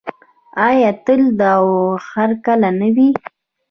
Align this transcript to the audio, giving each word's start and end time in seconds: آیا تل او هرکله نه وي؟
آیا 0.67 0.91
تل 1.05 1.21
او 1.53 1.65
هرکله 2.09 2.69
نه 2.79 2.87
وي؟ 2.95 3.09